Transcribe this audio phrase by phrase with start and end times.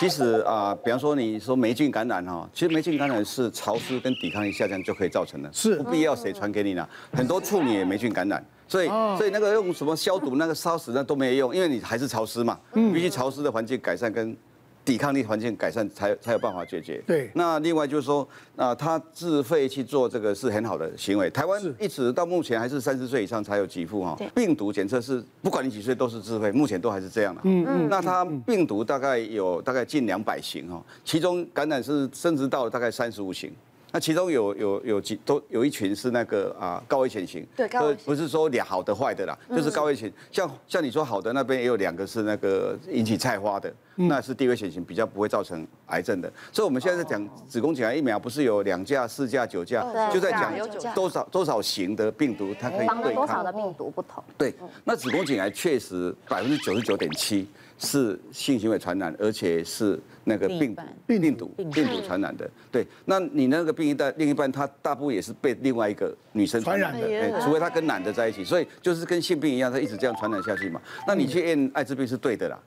[0.00, 6.88] 其实啊，比方说你说霉菌感染哈，其实霉菌感染是潮湿跟抵抗力下降就可以造成的，是不必要谁传给你呢？
[7.12, 14.34] 很多处女也霉菌感染，所以所以那个用什么消毒那个烧死那都没有用，因为你还是潮湿嘛，必须潮湿的环境改善跟。
[14.84, 17.02] 抵抗力环境改善才才有办法解决。
[17.06, 18.26] 对，那另外就是说，
[18.56, 21.28] 啊，他自费去做这个是很好的行为。
[21.30, 24.16] 台湾一直到目前还是三十岁以上才有给付哈。
[24.34, 27.40] 病毒检测是不管你几岁都是自费，目前都还是这样的。
[27.44, 27.88] 嗯嗯。
[27.88, 33.52] 那它病毒大概有大概近两百型哈，其中感染是升值到了大概三十五型。
[33.92, 40.12] 那其中有有有几都有一群是那个啊高危险型，对，高危不是说俩好的坏的啦，就是高危险。
[40.30, 46.32] 像像你说好的那边也有两个是那个引起菜花的，那是低危险型，比较不会造成癌症的。
[46.52, 50.52] 所以我们现在在讲子宫颈癌疫苗，不是有两价、四价、九价，就在讲
[50.94, 53.90] 多少多少型的病毒它可以对抗多少的病毒。
[53.90, 54.22] 不同。
[54.38, 54.54] 对，
[54.84, 57.48] 那子宫颈癌确实百分之九十九点七
[57.80, 59.98] 是性行为传染，而且是。
[60.22, 60.76] 那个病
[61.06, 70.80] 病病毒病毒传染的，对，那你那个病一代另一半，他大部分也是被另外一个女生传染的，除非他跟男的在一起，所以就是跟性病一样，他一直这样传染下去嘛。
[71.08, 72.60] 那你去验艾滋病是对的啦，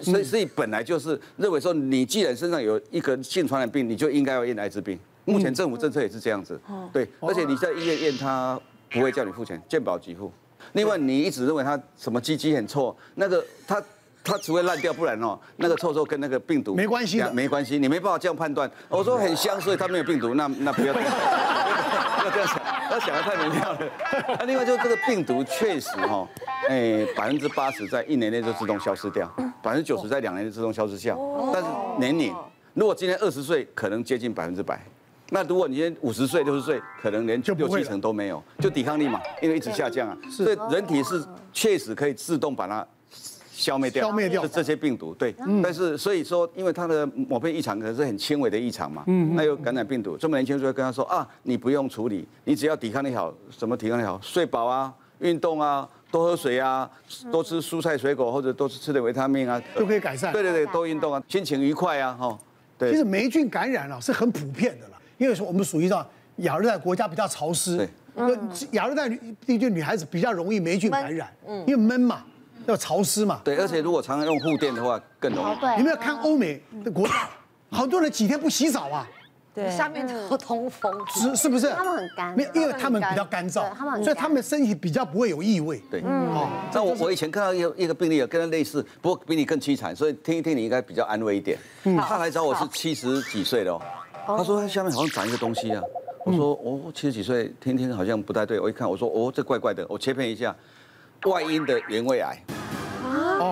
[0.00, 4.98] 所以所以本来就是认为说，你既然身上有一个性传染病，你就应该要验艾滋病。
[5.24, 6.58] 目前政府政策也是这样子，
[6.92, 8.58] 对，而且你在医院验他
[8.92, 10.32] 不会叫你付钱，健保给付。
[10.74, 13.82] 另外你一直认为他什么鸡鸡很臭，那个他。
[14.30, 18.70] 它只会烂掉，不然哦，那个臭臭跟那个病毒没关系的，没关系，你没办法这样判断。
[18.88, 21.10] 我说很香，所以它没有病毒，那那不要这样，
[22.20, 23.78] 不要这样想， 他想的太美妙了。
[24.38, 26.28] 那另外就是这个病毒确实哈，
[26.68, 29.26] 哎，百分之八十在一年内就自动消失掉，
[29.60, 31.18] 百分之九十在两年内自动消失掉。
[31.52, 32.32] 但是年龄，
[32.74, 34.80] 如果今天二十岁，可能接近百分之百。
[35.30, 40.16] 那如果你今天五十岁、六十岁，可能连六七成都没有，就抵抗力嘛，因为一直下降啊。
[40.30, 41.20] 所以人体是
[41.52, 42.86] 确实可以自动把它。
[43.60, 45.34] 消灭掉，消灭掉这些病毒，对。
[45.62, 56.90] 但是所以说，因为他的某片异常可能是很轻微的异常嘛，嗯那又感染病毒，这么年轻就会跟他说啊，你不用处理，你只要抵抗力好，什么抵抗力好，睡饱啊，运动啊，多喝水啊，
[57.30, 60.32] 多吃蔬菜水果或者多吃吃点维他命啊，都可以改善。
[60.32, 62.38] 对对对，多运动啊，心情愉快啊，哈。
[62.78, 62.90] 对。
[62.92, 67.88] 其实霉菌感染啊是很普遍的了，因为说我们属于到亚热带国家比较潮湿，对，
[68.72, 69.06] 亚热带
[69.44, 72.24] 地区女孩子比较容易霉菌感染，嗯，因为闷嘛。
[72.70, 73.40] 要潮湿嘛？
[73.44, 75.60] 对，而且如果常常用护垫的话，更容易。
[75.60, 77.28] 对，你们要看欧美的国家，
[77.70, 79.06] 好多人几天不洗澡啊？
[79.52, 81.68] 对，下面都通风，是是不是？
[81.70, 85.82] 他们很干，没有，因为他们比较干燥，他们所以他们的身体比较不会有异味。
[85.90, 86.48] 对，嗯。
[86.72, 91.58] 那我我以前看到一个一个病例，有跟他类似，不过比你更凄惨，所以听一听你应该比较安慰一点。
[92.06, 93.82] 他来找我是七十几岁的哦，
[94.24, 95.82] 他说他下面好像长一个东西啊。
[96.24, 98.60] 我说哦，七十几岁，听听好像不太对。
[98.60, 100.54] 我一看，我说哦，这怪怪的，我切片一下，
[101.24, 102.40] 外阴的原位癌。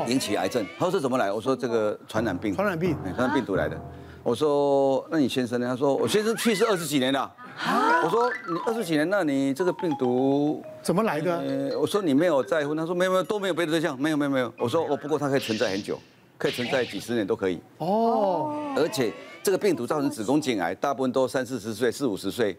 [0.08, 1.30] 引起癌症，他说这怎么来？
[1.30, 3.78] 我说这个传染病，传染病，传染病毒来的。
[4.22, 5.66] 我说那你先生呢？
[5.66, 7.30] 他说我先生去世二十几年了。
[8.04, 11.76] 我说你二十几年，那你这个病毒怎么来的？
[11.78, 14.52] 我说你没有再婚，他说没有没有都没有别的对象，没有没有没有。
[14.58, 15.98] 我说哦，不过它可以存在很久，
[16.36, 17.60] 可以存在几十年都可以。
[17.78, 22.56] 哦，而且这个病毒造成子宫颈癌，大部分都三四十岁、四五十岁，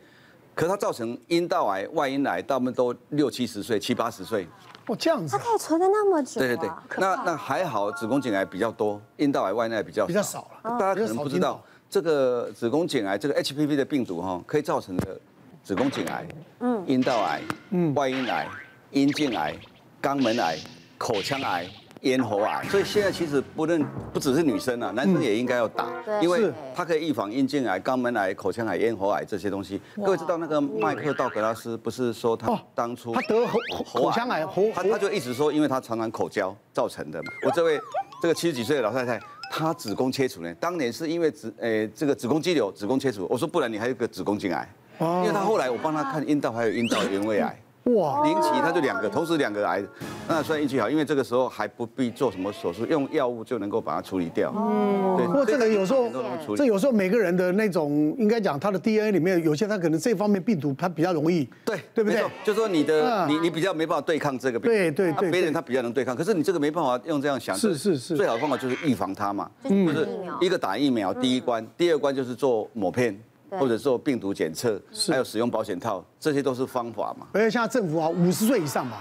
[0.54, 4.48] 可是它造成阴道癌、外阴癌，大部分都六七十岁、七八十岁。
[4.90, 6.42] 哦，这样子，它可以存的那么久。
[6.42, 10.80] 对对对，那那还好，子宫颈癌比较多，阴道癌、外阴癌比较比较少了。
[10.80, 15.20] 大家可能不知道，这个子宫颈癌这个 HPV 的病毒哈，可以造成的
[15.64, 16.28] 子宫颈癌、
[16.60, 18.48] 嗯，阴道癌、嗯，外阴癌、
[18.92, 19.56] 阴茎癌、
[20.02, 20.58] 肛门癌、
[20.98, 21.70] 口腔癌。
[22.02, 23.84] 咽喉癌，所以现在其实不论
[24.14, 25.88] 不只是女生啊，男生也应该要打，
[26.22, 29.82] 因为它可以预防阴茎癌、肛门癌、口腔癌、咽喉癌这些东西。
[29.98, 37.32] 各位知道那个麦克道格拉斯不是说他当初他得喉口腔癌，喉他他就一直说，因为他常常口交造成的嘛。
[37.46, 37.80] 我这位
[38.22, 39.20] 这个七十几岁的老太太，
[39.52, 43.28] 她子宫切除呢，当年是因为子诶这个子宫肌瘤，子宫切除。
[43.30, 47.62] 我说不然你还有个子宫颈癌，因为她后来我帮她看阴道还有阴道原位癌。
[47.96, 49.84] 哇，零期他就两个，同时两个癌，
[50.28, 54.52] 那算运气好，因为这个时候还不必做什么手术，用药物就能够把它处理掉。
[54.52, 55.26] 哦，对。
[55.28, 56.10] 不过这个有时候，
[56.56, 62.24] 这有时候每个人的那种，应该讲他的 DNA 里面有些他可能这方面病毒他比较容易，对对不对？
[62.44, 70.08] 就说你的你你比较没办法对抗这个病，对对对，别人他比较能对抗，可是你这个没办法用这样想，是是是，最好的方法就是预防它嘛，就是
[70.42, 73.18] 一个打疫苗第一关，第二关就是做抹片。
[73.52, 77.28] 或者做病毒检测，还有使用保险套，这些都是方法嘛。
[77.34, 78.98] 而且现在政府啊，五十岁以上嘛，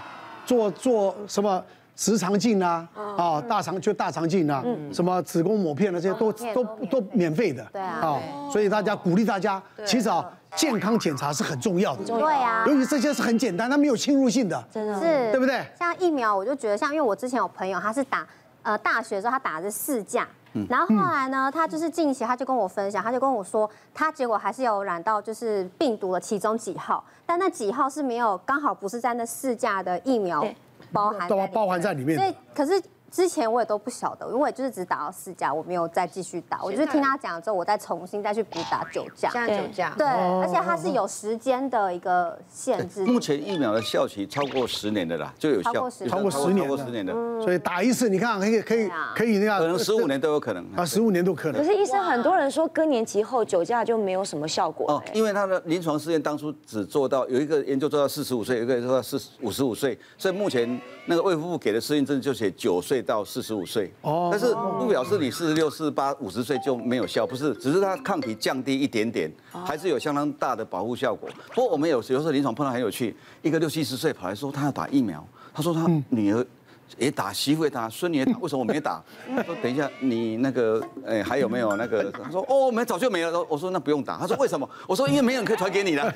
[0.46, 1.62] 做做什么
[1.94, 7.66] 直肠镜啊，啊大肠就大肠镜啊，什么子宫抹片啊，这些都都都免费的。
[7.72, 8.20] 对啊。
[8.52, 10.24] 所以大家鼓励大家，其实啊，
[10.56, 12.04] 健康检查是很重要的。
[12.04, 12.64] 对啊。
[12.66, 14.64] 尤其这些是很简单，它没有侵入性的。
[14.72, 14.94] 真的。
[14.94, 15.30] 是。
[15.32, 15.64] 对不对？
[15.78, 18.26] 像疫苗，我就觉得像，因为我之前有朋友，他是打
[18.62, 20.26] 呃大学的时候，他打的是四价。
[20.68, 30.46] 然后后来呢，他就是近期他就跟我分享，他就跟我说，他结果还是有染到就是病毒的其中几号，但那几号是没有刚好不是在那四价的疫苗
[30.92, 32.16] 包含都包含在里面。
[32.18, 32.82] 所以可是。
[33.10, 36.62] 之前我也都不晓得，因为我也就是只打到四价，我没有再继续打。
[36.62, 39.30] 我就是听他讲之后，我再重新再去补打九价。
[39.30, 39.94] 现在九价。
[39.96, 43.04] 对，而且它是有时间的一个限制。
[43.04, 45.72] 目前疫苗的效期超过十年的啦，就有效。
[45.72, 46.10] 超过十年。
[46.10, 46.58] 超过十年。
[46.58, 47.12] 超过十年的。
[47.42, 49.58] 所以打一次，你看可以可以可以那样。
[49.58, 50.64] 可能十五年都有可能。
[50.76, 51.62] 啊，十五年都可能。
[51.62, 54.92] 可是医生很多人说更年期后九价就没有什么效果。
[54.92, 63.92] 哦，因为他的临床试验当初只做到有一个研究做到四十五岁，有一个做到四五十五岁，所以目前那个卫福部给的适应症就写九岁到四十五岁。
[64.02, 71.28] 哦，但是不表示你四十六、四十八、五十岁就没有效，不是，只是它抗体降低一点点，还是有相当大的保护效果。
[71.54, 76.46] 不过我们有有时候临床碰到很有趣，一个六七十岁跑来说他要打疫苗，他说他女儿。
[76.96, 79.02] 也打，媳妇也打，孙女也打，为什么我没打？
[79.36, 82.10] 他说等一下，你那个，哎，还有没有那个？
[82.10, 83.44] 他说哦，没，早就没了。
[83.48, 84.16] 我说那不用打。
[84.16, 84.68] 他说为什么？
[84.86, 86.12] 我说因为没有人可以传给你了。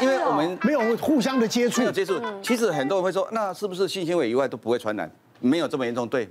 [0.00, 1.80] 因为我们没有互相的接触。
[1.80, 2.20] 没有接触。
[2.42, 5.10] 其实很多人会说，那是不是性行为以外都不会传染？
[5.40, 6.28] 没有这么严重，对，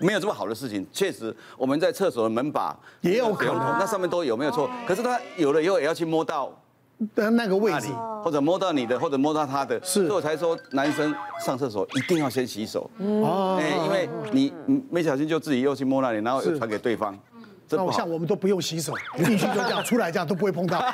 [0.00, 0.86] 没有这么好的事情。
[0.92, 4.70] 确实，我们在厕所的门把也有可能，那上面都有没有错？
[4.86, 6.52] 可是他有了以后也要去摸到。
[7.14, 7.88] 的那个位置，
[8.22, 11.14] 或者摸到你的，或者摸到他的，是，所以我才说男生
[11.44, 14.52] 上厕所一定要先洗手，哦，哎，因为你
[14.90, 17.16] 没小心就自己又去摸那里，然后又传给对方，
[17.68, 17.92] 这不好。
[17.92, 20.82] 像我们都不用洗手，进去就这样，出来这样都不会碰到。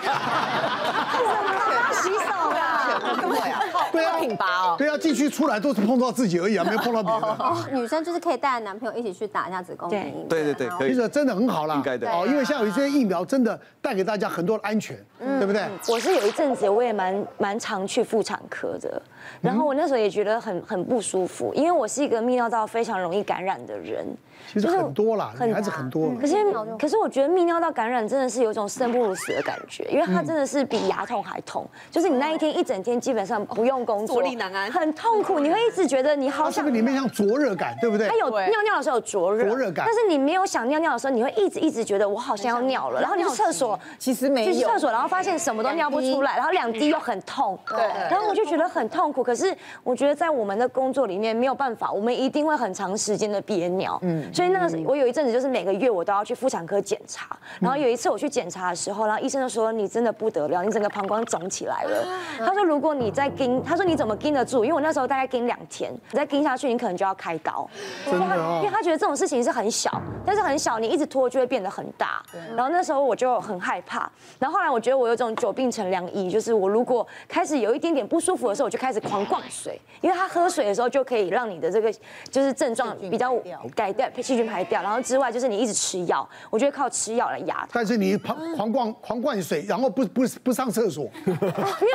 [3.92, 4.74] 对啊，挺拔哦。
[4.78, 7.82] 对啊，进去出来都是碰到自己而已啊，没有碰到别人。
[7.82, 10.26] 女生就是可以带着男朋友一起去打一下子宫颈。
[10.28, 10.94] 对对对，可以。
[10.94, 14.96] 其实真的很好啦，应该的哦，因为像有一些疫苗真的带给大家很多的安全，
[15.38, 15.62] 对不对？
[15.88, 19.00] 我是有一阵子我也蛮蛮常去妇产科的，
[19.40, 24.06] 然后我那时候也觉得很很不舒服，因为我是一个泌尿道非常容易感染的人。
[24.52, 26.10] 其实很多啦，女孩子很多。
[26.20, 26.34] 可是
[26.76, 36.62] 可是我觉得泌尿道感染真的是有一种生不如死的感觉，因为它真的是比牙痛还痛，就是你那一天一整天基本上不用工作，坐立难安，很痛苦，你会一直觉得你好想。
[36.62, 38.08] 这个里面像灼热感，对不对？
[38.08, 39.84] 它有尿尿的时候有灼热，灼热感。
[39.86, 44.52] 但是你没有想尿尿的时候，你会一直一直觉得我好像要尿了，然后你去厕所，其实没有。
[44.52, 47.78] 去厕所，然后发现什么都尿不出来，然后两滴又很痛，对。
[48.10, 49.22] 然后我就觉得很痛苦。
[49.22, 53.98] 可是我觉得在我们的工作里面没有办法，我们一定会很长时间的憋尿。
[54.02, 54.32] 嗯。
[54.32, 62.06] 所以那个我有一阵子就是每个月我都要去妇产科检查，然后有一次我去检查的时候，然后医生就说，你真的不得了，你整个膀胱肿起来了。
[62.38, 64.64] 他说如果你在跟，他说你怎么盯得住？
[64.64, 67.68] 因为我那时候大概盯两天，你再盯下去，你可能就要开刀。
[68.04, 68.60] 真的哦。
[68.62, 72.22] 因为他觉得这种事情是很小，但是很小，你一直拖就会变得很大。
[72.56, 74.10] 然后那时候我就很害怕。
[74.38, 81.92] 然后后来我觉得我有种久病成良医，就是我如果开始有一点点不舒服的时候，我就开始狂灌水，因为他喝水的时候就可以让你的这个
[82.30, 83.34] 就是症状比较
[83.74, 84.82] 改掉，细菌排掉。
[84.82, 87.66] 然后之外就是你一直吃药，我觉得靠吃药来压。
[87.72, 91.32] 但是你狂狂灌狂灌水，然后不不不上厕所， 没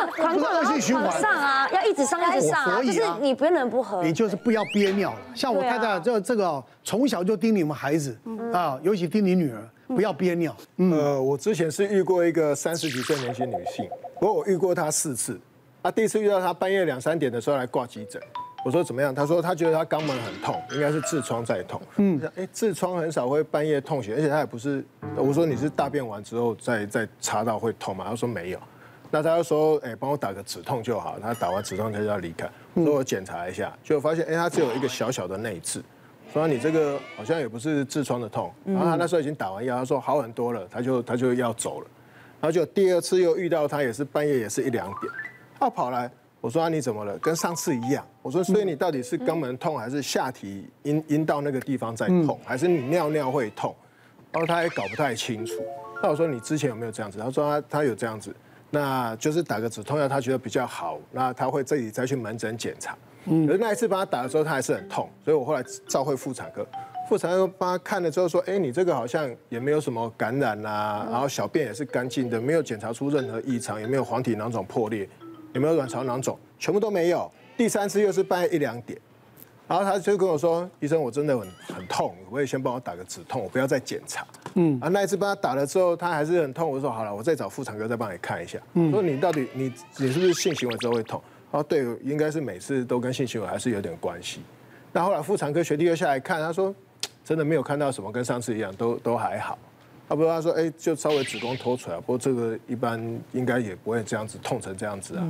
[0.01, 4.03] 有狂灌然后狂上啊，要一直上一直上啊，就是你不能不喝。
[4.03, 5.19] 你就是不要憋尿了。
[5.35, 8.17] 像我太太这这个从小就叮你们孩子
[8.53, 10.55] 啊，尤其叮你女儿不要憋尿。
[10.77, 13.87] 呃，我之前是遇过一个三十几岁年轻女性，
[14.19, 15.39] 不过我遇过她四次，
[15.81, 18.21] 啊，第一次遇到她半夜两三点的时候来挂急诊。
[18.65, 19.15] 我说怎么样？
[19.15, 21.79] 他说他觉得他肛门很痛，应该是痔疮在痛。
[21.97, 24.83] 嗯，哎，痔疮很少会半夜痛醒，而且他也不是。
[25.15, 28.05] 我说你是大便完之后再再查到会痛吗？
[28.09, 28.59] 他说没有。
[29.09, 31.17] 那他就说，哎，帮我打个止痛就好。
[31.21, 32.49] 他打完止痛他就要离开。
[32.73, 35.81] 我说我检查一下，就发现哎，他只有一个小小的内痔。
[36.33, 38.53] 说你这个好像也不是痔疮的痛。
[38.65, 41.87] 然后他那时候已经打完药，他说好很多了，他就他就要走了。
[42.39, 45.11] 然后就第二次又遇到他，也是半夜也是一两点，
[45.59, 46.11] 他跑来。
[46.39, 47.17] 我说啊，你怎么了？
[47.17, 48.05] 跟上次一样。
[48.21, 53.75] 我说，所以你到底是肛门痛，还是下体阴阴道那个地方在痛，还是你尿尿会痛？
[54.31, 55.55] 然后他也搞不太清楚。
[56.03, 57.17] 那我说你之前有没有这样子？
[57.17, 58.33] 他说他他有这样子，
[58.69, 60.99] 那就是打个止痛药，他觉得比较好。
[61.11, 62.97] 那他会自己再去门诊检查。
[63.25, 63.45] 嗯。
[63.47, 66.65] 可是那一次帮他打的时候，他还是很痛，所以我后来召会妇产科，
[67.09, 75.07] 妇产科帮他看了之后说，哎，你这个好像也没有什么感染啊，然后小便也是干净的，没有检查出任何异常，也没有黄体囊肿破裂。
[75.53, 76.37] 有没有卵巢囊肿？
[76.59, 77.31] 全部都没有。
[77.55, 78.99] 第三次又是半夜一两点，
[79.67, 86.69] 然后他就跟我说：“医生，我真的很很痛，我也先帮我打个止痛，我不要再检查。”嗯，啊，那一次帮他打了之后，他还是很痛。
[86.69, 91.21] 我说：“好了，我再找妇产科再帮你看一下。”嗯，说你到底你你是不是性行为之后会痛？
[91.51, 94.41] 他说：“对，应该是每次都跟性行为还是有点关系。”
[94.93, 96.73] 那后来妇产科学弟又下来看，他说
[97.25, 99.59] ：“真的没有看到什么，跟上次一样，都都还好。”
[100.09, 102.97] 他不是他说，哎，就稍微子宫脱出来，不过这个一般
[103.33, 105.27] 应该也不会这样子痛成这样子啊。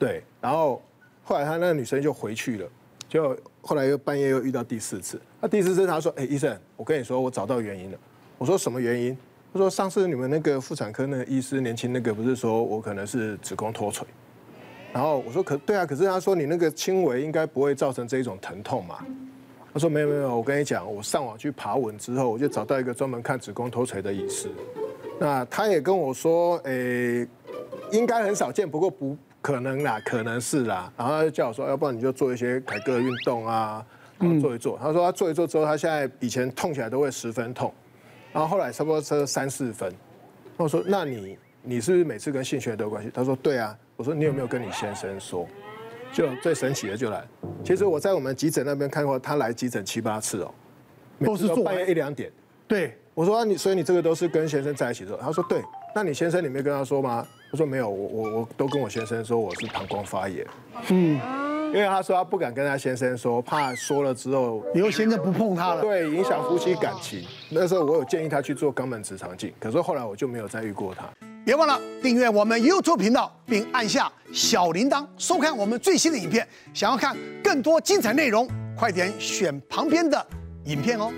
[0.00, 0.82] 对，然后
[1.22, 2.68] 后来他那个女生就回去了，
[3.08, 7.98] 就后来又半夜又遇到第四次，那第四次他说，哎，医生，我跟你说，我找到原因了。
[8.36, 9.16] 我说什么原因？
[9.52, 14.06] 他说上次你们那个妇产科那个医师年轻那个不是说我可能是子宫脱垂，
[14.92, 18.98] 然后我说可对啊，可是他说你那个轻微应该不会造成这一种疼痛嘛。
[19.72, 24.50] 他说没有没有，我跟你讲，我上网去爬文之后，我就找到一个专门看子宫脱垂的医师，
[25.20, 27.26] 那他也跟我说，诶，
[27.92, 29.16] 应该很少见，不过不。
[29.46, 33.86] 可能啦，可能是啦，然后他就叫我说，要不然你就做一些凯格尔运动啊，
[34.18, 34.76] 然后做一做。
[34.82, 37.72] 他说他做一做之后，他现在以前痛起来都会十分痛，
[38.32, 39.94] 然后后来差不多是三四分。
[40.56, 43.10] 我说那你你是不是每次跟性学都有关系？
[43.14, 43.78] 他说对啊。
[43.94, 45.46] 我说你有没有跟你先生说？
[46.12, 47.24] 就最神奇的就来，
[47.62, 50.52] 其实我在我们急诊那边看过，他来急诊七八次哦，
[51.24, 52.32] 都是做半夜一两点。
[52.66, 55.16] 对，我说你所以你这个都是跟先生在一起做？
[55.18, 55.62] 他说对。
[55.94, 57.24] 那你先生你没跟他说吗？
[57.50, 60.46] 他说没有，我我我都跟我先生说我是膀胱发炎。
[60.88, 61.20] 嗯，
[61.72, 67.24] 因为他说他不敢跟他先生说，怕说了之后以后先生不碰他了，对，影响夫妻感情。
[67.50, 71.04] 那时候我有建议他去做肛门直肠镜，可是后来我就没有再遇过他。
[71.44, 76.46] 别忘了订阅我们 YouTube 频道，并按下小铃铛，收看我们最新的影片。
[76.74, 80.26] 想要看更多精彩内容，快点选旁边的
[80.64, 81.12] 影片哦。